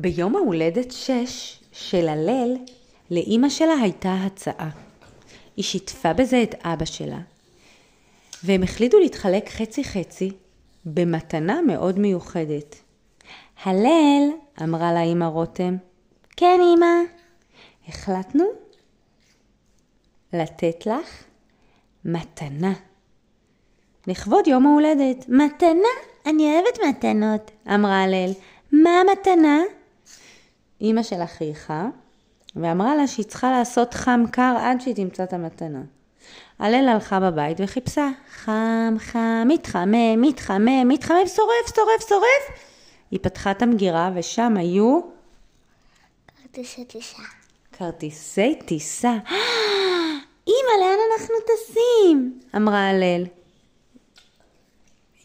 ביום 0.00 0.36
ההולדת 0.36 0.92
שש 0.92 1.60
של 1.72 2.08
הלל, 2.08 2.56
לאימא 3.10 3.48
שלה 3.48 3.74
הייתה 3.82 4.14
הצעה. 4.26 4.70
היא 5.56 5.64
שיתפה 5.64 6.12
בזה 6.12 6.42
את 6.42 6.54
אבא 6.64 6.84
שלה, 6.84 7.18
והם 8.44 8.62
החליטו 8.62 8.98
להתחלק 8.98 9.48
חצי 9.48 9.84
חצי 9.84 10.30
במתנה 10.84 11.62
מאוד 11.62 11.98
מיוחדת. 11.98 12.76
הלל, 13.64 14.30
אמרה 14.62 14.92
לה 14.92 15.02
אמא 15.02 15.24
רותם. 15.24 15.76
כן, 16.36 16.60
אמא. 16.76 16.86
החלטנו 17.88 18.44
לתת 20.32 20.86
לך 20.86 21.24
מתנה. 22.04 22.72
לכבוד 24.06 24.46
יום 24.46 24.66
ההולדת. 24.66 25.28
מתנה? 25.28 25.88
אני 26.26 26.52
אוהבת 26.52 26.78
מתנות, 26.88 27.50
אמרה 27.74 28.02
הלל. 28.02 28.30
מה 28.72 28.90
המתנה? 28.90 29.60
אמא 30.82 31.02
שלה 31.02 31.26
חייכה 31.26 31.88
ואמרה 32.56 32.96
לה 32.96 33.06
שהיא 33.06 33.26
צריכה 33.26 33.50
לעשות 33.50 33.94
חם 33.94 34.24
קר 34.32 34.56
עד 34.60 34.80
שהיא 34.80 34.94
תמצא 34.94 35.24
את 35.24 35.32
המתנה. 35.32 35.82
הלל 36.58 36.88
הלכה 36.88 37.20
בבית 37.20 37.58
וחיפשה 37.60 38.08
חם 38.30 38.94
חם, 38.98 39.48
מתחמם, 39.48 40.20
מתחמם, 40.20 40.88
מתחמם, 40.88 41.26
שורף, 41.26 41.76
שורף, 41.76 42.08
שורף. 42.08 42.60
היא 43.10 43.20
פתחה 43.22 43.50
את 43.50 43.62
המגירה 43.62 44.10
ושם 44.14 44.56
היו 44.56 45.00
כרטיסי 46.42 46.84
טיסה. 46.84 47.22
כרטיסי 47.72 48.54
טיסה. 48.66 49.12
אמא, 50.48 50.72
לאן 50.80 50.98
אנחנו 51.12 51.34
טסים? 51.46 52.40
אמרה 52.56 52.88
הלל. 52.88 53.24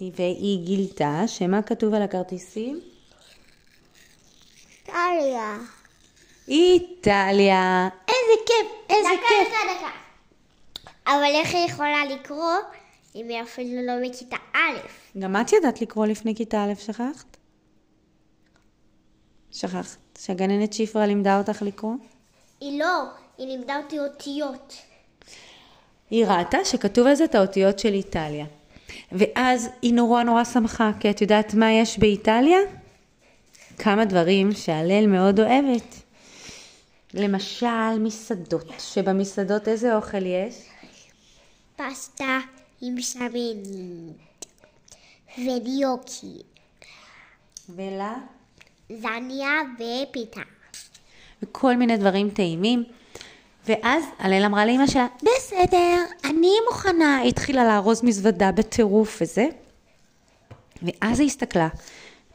והיא 0.02 0.66
גילתה 0.66 1.24
שמה 1.28 1.62
כתוב 1.62 1.94
על 1.94 2.02
הכרטיסים? 2.02 2.80
איטליה. 4.88 5.58
איטליה. 6.48 7.90
איזה 8.08 8.44
כיף, 8.46 8.72
איזה 8.90 9.10
דקה, 9.18 9.28
כיף. 9.28 9.48
דקה, 9.48 9.74
דקה. 9.78 9.92
אבל 11.08 11.32
איך 11.36 11.54
היא 11.54 11.66
יכולה 11.70 12.06
לקרוא 12.06 12.54
אם 13.16 13.30
היא 13.30 13.42
אפילו 13.42 13.82
לא 13.86 13.94
מכיתה 14.02 14.36
א'? 14.54 14.78
גם 15.20 15.36
את 15.36 15.54
ידעת 15.54 15.82
לקרוא 15.82 16.06
לפני 16.06 16.36
כיתה 16.36 16.64
א', 16.64 16.74
שכחת? 16.80 17.38
שכחת. 19.52 19.98
שהגננת 20.18 20.74
שיפרה 20.74 21.06
לימדה 21.06 21.38
אותך 21.38 21.62
לקרוא? 21.62 21.94
היא 22.60 22.80
לא, 22.80 23.04
היא 23.38 23.48
לימדה 23.48 23.78
אותי 23.78 24.00
אותיות. 24.00 24.74
היא 26.10 26.26
ראתה 26.26 26.58
שכתוב 26.66 27.08
על 27.08 27.16
זה 27.16 27.24
את 27.24 27.36
האותיות 27.36 27.80
של 27.80 27.94
איטליה. 27.94 28.46
ואז 29.12 29.70
היא 29.82 29.94
נורא 29.94 30.24
נורא 30.24 30.44
שמחה, 30.44 30.92
כי 31.00 31.10
את 31.10 31.22
יודעת 31.22 31.54
מה 31.54 31.72
יש 31.72 32.00
באיטליה? 32.00 32.60
כמה 33.78 34.06
דברים 34.06 34.52
שהלל 34.52 35.08
מאוד 35.08 35.40
אוהבת. 35.40 35.96
למשל, 37.14 38.00
מסעדות, 38.00 38.74
שבמסעדות 38.80 39.68
איזה 39.68 39.96
אוכל 39.96 40.26
יש? 40.26 40.56
פסטה 41.76 42.40
עם 42.82 43.02
שמן 43.02 43.62
וניוקי, 45.38 46.42
ולה? 47.70 48.14
זניה 48.90 49.52
ופיתה. 49.76 50.42
וכל 51.44 51.76
מיני 51.76 51.98
דברים 51.98 52.30
טעימים. 52.30 52.84
ואז 53.68 54.04
הלל 54.20 54.46
אמרה 54.46 54.66
לאמא 54.66 54.88
שלה, 54.88 55.08
בסדר, 55.22 56.04
אני 56.26 56.52
מוכנה. 56.70 57.18
היא 57.18 57.30
התחילה 57.30 57.64
לארוז 57.64 58.04
מזוודה 58.04 58.52
בטירוף 58.52 59.18
וזה. 59.22 59.46
ואז 60.82 61.20
היא 61.20 61.28
הסתכלה. 61.28 61.68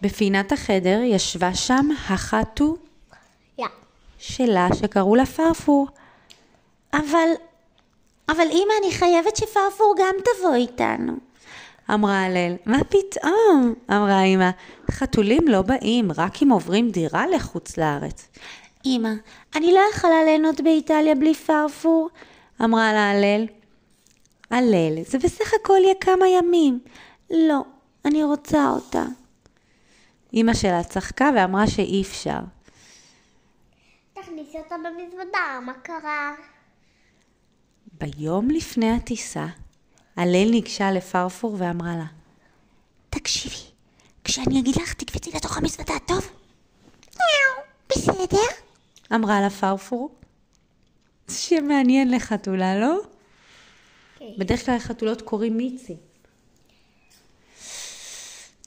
בפינת 0.03 0.53
החדר 0.53 1.01
ישבה 1.05 1.55
שם 1.55 1.89
החתו 2.09 2.77
יא. 3.58 3.67
שלה 4.19 4.69
שקראו 4.74 5.17
לה 5.17 5.27
פרפור. 5.27 5.89
אבל, 6.95 7.29
אבל 8.29 8.47
אמא, 8.51 8.73
אני 8.83 8.92
חייבת 8.92 9.36
שפרפור 9.36 9.95
גם 9.98 10.14
תבוא 10.24 10.55
איתנו. 10.55 11.13
אמרה 11.95 12.24
הלל, 12.24 12.55
מה 12.67 12.79
פתאום? 12.85 13.74
אמרה 13.91 14.23
אמא, 14.23 14.51
חתולים 14.91 15.48
לא 15.48 15.63
באים, 15.63 16.13
רק 16.17 16.42
אם 16.42 16.53
עוברים 16.53 16.91
דירה 16.91 17.27
לחוץ 17.27 17.77
לארץ. 17.77 18.29
אמא, 18.86 19.08
אני 19.57 19.73
לא 19.73 19.80
יכולה 19.95 20.24
ליהנות 20.24 20.61
באיטליה 20.61 21.14
בלי 21.14 21.35
פרפור? 21.35 22.08
אמרה 22.64 22.92
לה 22.92 23.11
הלל. 23.11 23.47
הלל, 24.51 25.03
זה 25.07 25.19
בסך 25.19 25.55
הכל 25.55 25.79
יהיה 25.83 25.95
כמה 26.01 26.29
ימים. 26.29 26.80
לא, 27.30 27.61
אני 28.05 28.24
רוצה 28.24 28.69
אותה. 28.69 29.05
אמא 30.35 30.55
שלה 30.55 30.85
צחקה 30.85 31.30
ואמרה 31.36 31.67
שאי 31.67 32.02
אפשר. 32.02 32.39
תכניסי 34.13 34.58
אותה 34.58 34.74
במזוודה, 34.79 35.61
מה 35.67 35.73
קרה? 35.83 36.35
ביום 37.92 38.51
לפני 38.51 38.91
הטיסה, 38.91 39.46
הלל 40.17 40.51
ניגשה 40.51 40.91
לפרפור 40.92 41.57
ואמרה 41.58 41.96
לה, 41.96 42.07
תקשיבי, 43.11 43.70
כשאני 44.24 44.61
אגיד 44.61 44.77
לך 44.77 44.95
תקפצי 44.95 45.30
לתוך 45.36 45.57
המזוודה, 45.57 45.95
טוב? 46.07 46.30
מיאו, 47.17 47.64
בסדר. 47.89 48.55
אמרה 49.14 49.41
לה 49.41 49.51
פרפור. 49.51 50.14
שמעניין 51.30 52.11
לחתולה, 52.11 52.79
לא? 52.79 53.01
כן. 54.18 54.24
בדרך 54.39 54.67
כלל 54.67 54.77
לחתולות 54.77 55.23
קוראים 55.23 55.57
מיצי. 55.57 55.97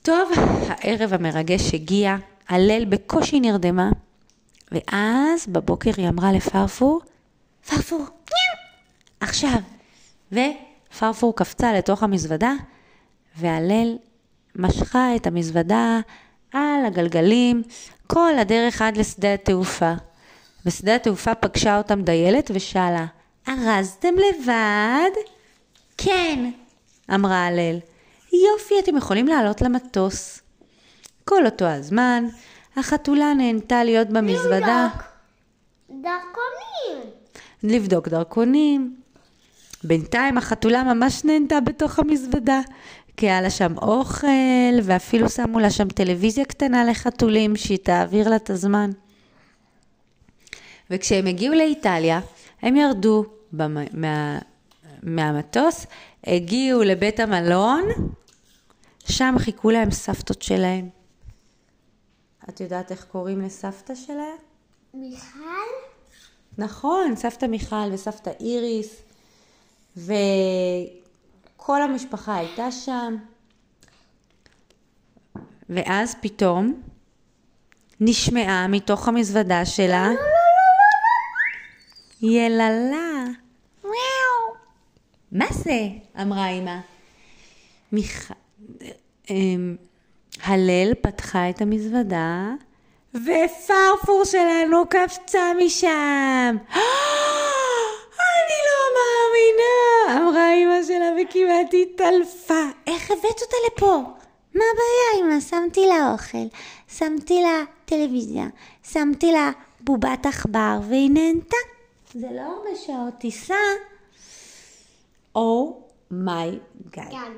טוב, 0.03 0.31
הערב 0.67 1.13
המרגש 1.13 1.73
הגיע, 1.73 2.15
הלל 2.49 2.85
בקושי 2.85 3.39
נרדמה, 3.39 3.89
ואז 4.71 5.47
בבוקר 5.47 5.91
היא 5.97 6.09
אמרה 6.09 6.31
לפרפור, 6.31 7.01
פרפור, 7.69 7.99
ניו, 7.99 8.57
עכשיו. 9.19 9.59
ופרפור 10.31 11.35
קפצה 11.35 11.73
לתוך 11.73 12.03
המזוודה, 12.03 12.53
והלל 13.37 13.97
משכה 14.55 15.15
את 15.15 15.27
המזוודה 15.27 15.99
על 16.53 16.85
הגלגלים 16.85 17.63
כל 18.07 18.37
הדרך 18.39 18.81
עד 18.81 18.97
לשדה 18.97 19.33
התעופה. 19.33 19.93
בשדה 20.65 20.95
התעופה 20.95 21.35
פגשה 21.35 21.77
אותם 21.77 22.01
דיילת 22.01 22.51
ושאלה, 22.53 23.05
ארזתם 23.47 24.13
לבד? 24.13 25.11
כן, 25.97 26.51
אמרה 27.13 27.47
הלל. 27.47 27.79
יופי, 28.33 28.75
אתם 28.79 28.97
יכולים 28.97 29.27
לעלות 29.27 29.61
למטוס. 29.61 30.41
כל 31.25 31.45
אותו 31.45 31.65
הזמן, 31.65 32.25
החתולה 32.75 33.33
נהנתה 33.33 33.83
להיות 33.83 34.07
במזוודה, 34.07 34.87
לבדוק. 34.87 35.03
דרכונים. 35.89 37.11
לבדוק 37.63 38.07
דרכונים. 38.07 38.95
בינתיים 39.83 40.37
החתולה 40.37 40.83
ממש 40.83 41.25
נהנתה 41.25 41.59
בתוך 41.59 41.99
המזוודה, 41.99 42.61
כי 43.17 43.25
היה 43.25 43.41
לה 43.41 43.49
שם 43.49 43.77
אוכל, 43.77 44.27
ואפילו 44.83 45.29
שמו 45.29 45.59
לה 45.59 45.71
שם 45.71 45.89
טלוויזיה 45.89 46.45
קטנה 46.45 46.85
לחתולים, 46.85 47.55
שהיא 47.55 47.77
תעביר 47.77 48.29
לה 48.29 48.35
את 48.35 48.49
הזמן. 48.49 48.89
וכשהם 50.89 51.25
הגיעו 51.25 51.55
לאיטליה, 51.55 52.19
הם 52.61 52.75
ירדו 52.75 53.25
במ... 53.51 53.77
מה... 53.93 54.39
מהמטוס, 55.03 55.85
הגיעו 56.27 56.83
לבית 56.83 57.19
המלון, 57.19 57.83
שם 59.07 59.35
חיכו 59.39 59.71
להם 59.71 59.91
סבתות 59.91 60.41
שלהם. 60.41 60.89
את 62.49 62.59
יודעת 62.59 62.91
איך 62.91 63.03
קוראים 63.03 63.41
לסבתא 63.41 63.95
שלהם? 63.95 64.37
מיכל? 64.93 65.39
נכון, 66.57 67.15
סבתא 67.15 67.45
מיכל 67.45 67.91
וסבתא 67.93 68.31
איריס, 68.39 69.01
וכל 69.97 71.81
המשפחה 71.81 72.35
הייתה 72.35 72.71
שם. 72.71 73.15
ואז 75.69 76.15
פתאום 76.21 76.81
נשמעה 77.99 78.67
מתוך 78.67 79.07
המזוודה 79.07 79.65
שלה 79.65 80.09
יללה. 82.21 83.23
מיאו. 83.83 84.55
מה 85.31 85.45
זה? 85.51 85.87
אמרה 86.21 86.47
אמא. 86.49 86.79
מיכ... 87.91 88.31
אמ, 89.29 89.75
הלל 90.43 90.93
פתחה 91.01 91.49
את 91.49 91.61
המזוודה, 91.61 92.51
ופרפור 93.13 94.25
שלנו 94.25 94.83
קפצה 94.89 95.51
משם. 95.65 96.55
אני 98.29 98.59
לא 98.69 98.83
מאמינה! 98.97 100.21
אמרה 100.21 100.53
אמא 100.53 100.83
שלה 100.87 101.09
וכמעט 101.21 101.73
התעלפה. 101.81 102.63
איך 102.87 103.11
הבאת 103.11 103.41
אותה 103.41 103.55
לפה? 103.67 104.01
מה 104.55 104.63
הבעיה, 104.73 105.25
אמא? 105.25 105.39
שמתי 105.39 105.87
לה 105.87 106.11
אוכל, 106.11 106.47
שמתי 106.87 107.41
לה 107.41 107.63
טלוויזיה, 107.85 108.45
שמתי 108.83 109.31
לה 109.31 109.51
בובת 109.81 110.25
עכבר, 110.25 110.79
והיא 110.89 111.09
נהנתה. 111.11 111.57
זה 112.13 112.27
לא 112.31 112.41
הרבה 112.41 112.75
שעות 112.85 113.13
טיסה. 113.19 113.55
אומיי 115.35 116.59
גאד. 116.89 117.11
כן. 117.11 117.31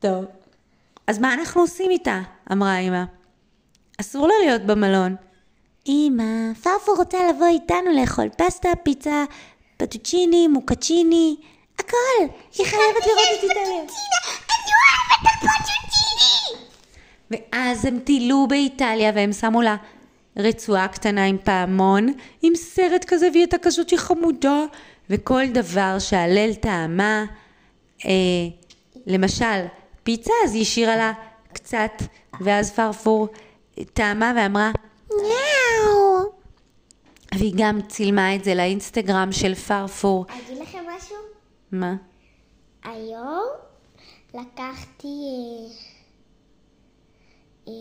טוב. 0.00 0.24
אז 1.06 1.18
מה 1.18 1.34
אנחנו 1.34 1.60
עושים 1.60 1.90
איתה? 1.90 2.20
אמרה 2.52 2.78
אמא. 2.78 3.04
אסור 4.00 4.28
לה 4.28 4.34
להיות 4.44 4.62
במלון. 4.62 5.16
אמא, 5.88 6.54
פרפור 6.62 6.96
רוצה 6.96 7.18
לבוא 7.30 7.46
איתנו 7.46 8.00
לאכול 8.00 8.28
פסטה, 8.38 8.68
פיצה, 8.82 9.24
פטוצ'יני, 9.76 10.48
מוקצ'יני, 10.48 11.36
הכל. 11.78 11.96
היא 12.58 12.66
חייבת 12.66 13.06
לראות 13.06 13.28
את 13.38 13.42
איטליה. 13.42 13.80
אני 13.80 14.72
אוהבת 14.72 15.22
את 15.22 15.42
הפוצ'וטיני! 15.42 16.66
ואז 17.30 17.84
הם 17.84 17.98
טילו 17.98 18.46
באיטליה 18.48 19.12
והם 19.14 19.32
שמו 19.32 19.62
לה 19.62 19.76
רצועה 20.36 20.88
קטנה 20.88 21.24
עם 21.24 21.38
פעמון, 21.44 22.12
עם 22.42 22.54
סרט 22.56 23.04
כזה 23.04 23.28
והיא 23.30 23.42
הייתה 23.42 23.58
כזאת 23.58 23.92
חמודה, 23.96 24.64
וכל 25.10 25.46
דבר 25.46 25.98
שהלל 25.98 26.54
טעמה, 26.54 27.24
אה, 28.06 28.10
למשל 29.06 29.64
פיצה, 30.06 30.32
אז 30.44 30.54
היא 30.54 30.62
השאירה 30.62 30.96
לה 30.96 31.12
קצת, 31.52 31.90
ואז 32.40 32.72
פרפור 32.72 33.28
טעמה 33.92 34.32
ואמרה, 34.36 34.70
ניאו. 35.10 36.32
והיא 37.34 37.54
גם 37.56 37.82
צילמה 37.82 38.34
את 38.34 38.44
זה 38.44 38.54
לאינסטגרם 38.54 39.32
של 39.32 39.54
פרפור. 39.54 40.24
אגיד 40.28 40.58
לכם 40.58 40.84
משהו? 40.96 41.16
מה? 41.72 41.94
היום 42.84 43.44
לקחתי 44.34 45.08
אה, 45.08 45.72
אה, 47.68 47.72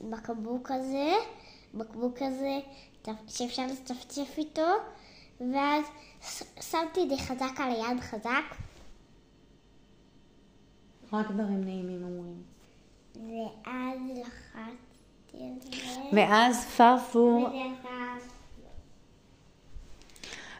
בקבוק 0.00 0.70
הזה, 0.70 1.12
בקבוק 1.74 2.16
הזה 2.22 2.58
שאפשר 3.28 3.66
לצפצף 3.66 4.38
איתו, 4.38 4.68
ואז 5.40 5.84
שמתי 6.60 7.02
את 7.02 7.08
זה 7.08 7.16
חזק 7.16 7.60
על 7.60 7.70
היד 7.70 8.00
חזק, 8.00 8.54
רק 11.12 11.30
דברים 11.30 11.64
נעימים 11.64 12.02
אומרים. 12.02 12.42
ואז 13.14 13.98
לחצתי 14.10 15.38
על 15.38 15.60
זה, 15.60 16.00
ואז 16.12 16.64
פרפור. 16.76 17.48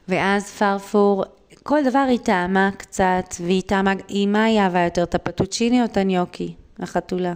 ואז 0.08 0.50
פרפור, 0.50 1.24
כל 1.62 1.78
דבר 1.84 2.06
היא 2.08 2.18
טעמה 2.18 2.70
קצת, 2.78 3.34
והיא 3.40 3.62
טעמה, 3.62 3.92
היא 4.08 4.28
מה 4.28 4.44
היא 4.44 4.60
אהבה 4.60 4.84
יותר, 4.84 5.02
את 5.02 5.14
הפטוצ'יני 5.14 5.80
או 5.80 5.84
את 5.84 5.96
הניוקי, 5.96 6.54
החתולה? 6.78 7.34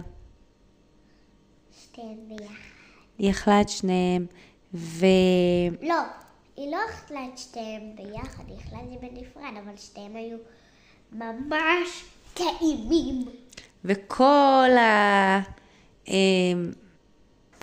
שתיהן 1.81 2.17
ביחד. 2.27 2.53
היא 3.17 3.31
אכלה 3.31 3.61
את 3.61 3.69
שניהם, 3.69 4.25
ו... 4.73 5.05
לא, 5.81 6.01
היא 6.57 6.71
לא 6.71 6.77
אכלה 6.89 7.19
את 7.33 7.37
שתיהן 7.37 7.95
ביחד, 7.95 8.43
היא 8.47 8.57
אכלה 8.57 8.79
את 8.83 8.89
זה 8.89 8.95
בנפרד, 9.01 9.53
אבל 9.63 9.77
שתיהן 9.77 10.15
היו 10.15 10.37
ממש 11.11 12.03
טעימים. 12.33 13.25
וכל 13.85 14.69
ה... 14.79 15.39
אמ, 16.07 16.71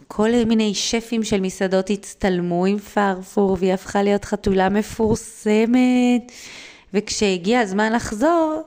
כל 0.09 0.31
מיני 0.47 0.75
שפים 0.75 1.25
של 1.25 1.41
מסעדות 1.41 1.91
הצטלמו 1.91 2.65
עם 2.67 2.79
פרפור, 2.79 3.57
והיא 3.61 3.73
הפכה 3.73 4.03
להיות 4.03 4.25
חתולה 4.25 4.69
מפורסמת. 4.69 6.33
וכשהגיע 6.95 7.61
הזמן 7.61 7.93
לחזור, 7.93 8.63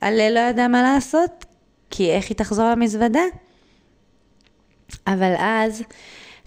הלל 0.00 0.32
לא 0.34 0.40
ידע 0.40 0.68
מה 0.68 0.82
לעשות, 0.82 1.44
כי 1.90 2.10
איך 2.10 2.28
היא 2.28 2.36
תחזור 2.36 2.70
למזוודה? 2.70 3.22
אבל 5.06 5.34
אז 5.38 5.82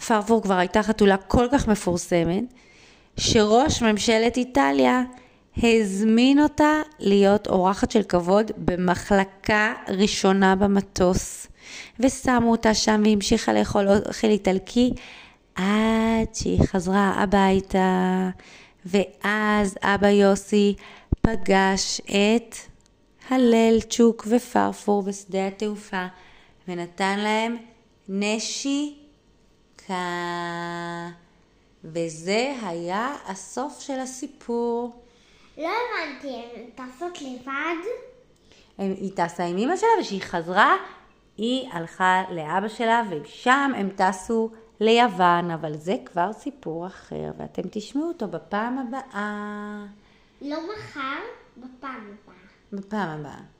פרפור 0.07 0.43
כבר 0.43 0.53
הייתה 0.53 0.83
חתולה 0.83 1.17
כל 1.17 1.47
כך 1.51 1.67
מפורסמת, 1.67 2.43
שראש 3.17 3.81
ממשלת 3.81 4.37
איטליה 4.37 5.03
הזמין 5.63 6.39
אותה 6.39 6.81
להיות 6.99 7.47
אורחת 7.47 7.91
של 7.91 8.03
כבוד 8.03 8.51
במחלקה 8.57 9.73
ראשונה 9.87 10.55
במטוס. 10.55 11.47
ושמו 11.99 12.51
אותה 12.51 12.73
שם 12.73 13.01
והמשיכה 13.05 13.53
לאכול 13.53 13.87
אוכל 14.07 14.27
איטלקי 14.27 14.91
עד 15.55 16.33
שהיא 16.33 16.63
חזרה 16.63 17.13
הביתה. 17.17 18.29
ואז 18.85 19.77
אבא 19.81 20.07
יוסי 20.07 20.75
פגש 21.21 22.01
את 22.01 22.55
הלל, 23.29 23.81
צ'וק 23.89 24.27
ופרפור 24.29 25.03
בשדה 25.03 25.47
התעופה 25.47 26.05
ונתן 26.67 27.19
להם 27.19 27.57
נשיקה. 28.09 29.93
וזה 31.83 32.53
היה 32.61 33.13
הסוף 33.27 33.79
של 33.79 33.99
הסיפור. 33.99 35.04
לא 35.57 35.69
הבנתי, 35.69 36.45
הן 36.55 36.85
טסות 36.85 37.21
לבד? 37.21 37.75
היא 38.77 39.11
טסה 39.15 39.43
עם 39.43 39.57
אמא 39.57 39.75
שלה 39.75 39.89
וכשהיא 39.99 40.21
חזרה 40.21 40.75
היא 41.37 41.69
הלכה 41.71 42.23
לאבא 42.31 42.67
שלה 42.67 43.01
ושם 43.09 43.71
הם 43.75 43.89
טסו 43.89 44.49
ליוון, 44.79 45.51
אבל 45.51 45.77
זה 45.77 45.95
כבר 46.05 46.33
סיפור 46.33 46.87
אחר 46.87 47.31
ואתם 47.37 47.61
תשמעו 47.71 48.07
אותו 48.07 48.27
בפעם 48.27 48.77
הבאה. 48.77 49.85
לא 50.41 50.57
מחר, 50.73 51.19
בפעם 51.57 52.13
הבאה. 52.23 52.35
בפעם 52.73 53.09
הבאה. 53.09 53.54